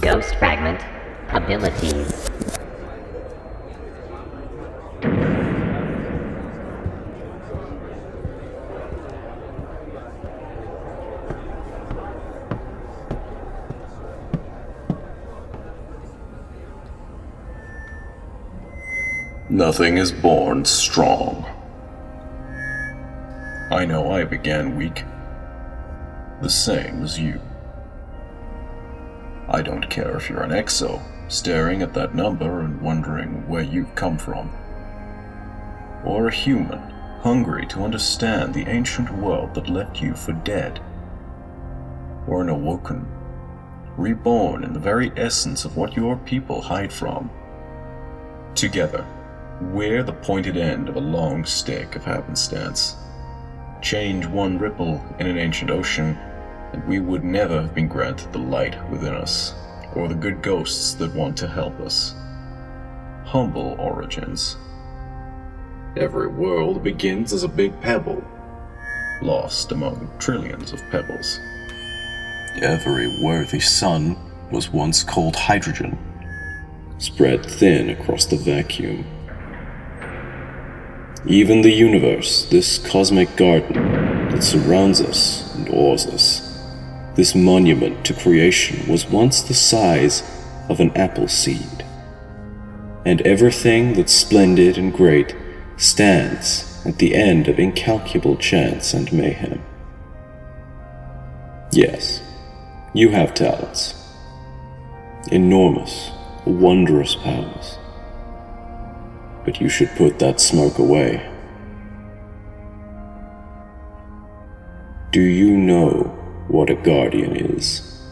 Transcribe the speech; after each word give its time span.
Ghost 0.00 0.34
Fragment 0.36 0.78
Abilities. 1.30 2.28
Nothing 19.48 19.96
is 19.96 20.12
born 20.12 20.66
strong. 20.66 21.46
I 23.70 23.86
know 23.86 24.10
I 24.12 24.24
began 24.24 24.76
weak. 24.76 25.04
The 26.42 26.50
same 26.50 27.02
as 27.02 27.18
you. 27.18 27.40
I 29.52 29.62
don't 29.62 29.90
care 29.90 30.16
if 30.16 30.30
you're 30.30 30.44
an 30.44 30.50
exo, 30.50 31.02
staring 31.26 31.82
at 31.82 31.92
that 31.94 32.14
number 32.14 32.60
and 32.60 32.80
wondering 32.80 33.48
where 33.48 33.64
you've 33.64 33.94
come 33.96 34.16
from. 34.16 34.52
Or 36.04 36.28
a 36.28 36.32
human, 36.32 36.78
hungry 37.22 37.66
to 37.66 37.82
understand 37.82 38.54
the 38.54 38.68
ancient 38.68 39.10
world 39.10 39.54
that 39.54 39.68
left 39.68 40.00
you 40.00 40.14
for 40.14 40.32
dead. 40.32 40.80
Or 42.28 42.42
an 42.42 42.48
awoken, 42.48 43.04
reborn 43.96 44.62
in 44.62 44.72
the 44.72 44.78
very 44.78 45.10
essence 45.16 45.64
of 45.64 45.76
what 45.76 45.96
your 45.96 46.16
people 46.18 46.62
hide 46.62 46.92
from. 46.92 47.28
Together, 48.54 49.04
we're 49.60 50.04
the 50.04 50.12
pointed 50.12 50.56
end 50.56 50.88
of 50.88 50.94
a 50.94 51.00
long 51.00 51.44
stick 51.44 51.96
of 51.96 52.04
happenstance. 52.04 52.94
Change 53.82 54.26
one 54.26 54.58
ripple 54.58 55.04
in 55.18 55.26
an 55.26 55.38
ancient 55.38 55.70
ocean, 55.70 56.16
and 56.72 56.86
we 56.86 57.00
would 57.00 57.24
never 57.24 57.62
have 57.62 57.74
been 57.74 57.88
granted 57.88 58.32
the 58.32 58.38
light 58.38 58.76
within 58.90 59.14
us, 59.14 59.54
or 59.94 60.08
the 60.08 60.14
good 60.14 60.42
ghosts 60.42 60.94
that 60.94 61.14
want 61.14 61.36
to 61.38 61.48
help 61.48 61.78
us. 61.80 62.14
Humble 63.24 63.76
origins. 63.78 64.56
Every 65.96 66.28
world 66.28 66.82
begins 66.82 67.32
as 67.32 67.42
a 67.42 67.48
big 67.48 67.80
pebble, 67.80 68.22
lost 69.22 69.72
among 69.72 70.10
trillions 70.18 70.72
of 70.72 70.80
pebbles. 70.90 71.38
Every 72.62 73.22
worthy 73.22 73.60
sun 73.60 74.16
was 74.50 74.70
once 74.70 75.02
cold 75.02 75.36
hydrogen, 75.36 75.98
spread 76.98 77.44
thin 77.44 77.90
across 77.90 78.26
the 78.26 78.36
vacuum. 78.36 79.04
Even 81.26 81.60
the 81.60 81.72
universe, 81.72 82.48
this 82.50 82.78
cosmic 82.78 83.36
garden 83.36 83.74
that 84.30 84.42
surrounds 84.42 85.00
us 85.00 85.54
and 85.54 85.68
awes 85.68 86.06
us, 86.06 86.49
this 87.14 87.34
monument 87.34 88.04
to 88.06 88.14
creation 88.14 88.88
was 88.88 89.06
once 89.06 89.42
the 89.42 89.54
size 89.54 90.22
of 90.68 90.80
an 90.80 90.96
apple 90.96 91.28
seed. 91.28 91.84
And 93.04 93.20
everything 93.22 93.94
that's 93.94 94.12
splendid 94.12 94.78
and 94.78 94.92
great 94.92 95.34
stands 95.76 96.82
at 96.86 96.98
the 96.98 97.14
end 97.14 97.48
of 97.48 97.58
incalculable 97.58 98.36
chance 98.36 98.94
and 98.94 99.12
mayhem. 99.12 99.62
Yes, 101.72 102.22
you 102.94 103.10
have 103.10 103.34
talents. 103.34 103.94
Enormous, 105.30 106.10
wondrous 106.44 107.14
powers 107.16 107.78
but 109.44 109.60
you 109.60 109.68
should 109.68 109.90
put 109.96 110.18
that 110.18 110.40
smoke 110.40 110.78
away. 110.78 111.26
Do 115.10 115.20
you 115.20 115.56
know 115.56 116.16
what 116.50 116.68
a 116.68 116.74
guardian 116.74 117.36
is? 117.36 118.02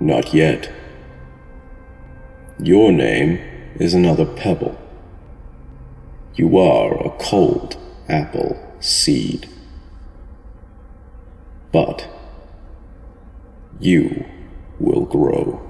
Not 0.00 0.34
yet. 0.34 0.72
Your 2.58 2.90
name 2.90 3.38
is 3.76 3.94
another 3.94 4.26
pebble. 4.26 4.76
You 6.34 6.58
are 6.58 6.92
a 6.92 7.10
cold 7.20 7.76
apple 8.08 8.60
seed. 8.80 9.48
But 11.70 12.08
you 13.78 14.24
will 14.80 15.04
grow. 15.04 15.62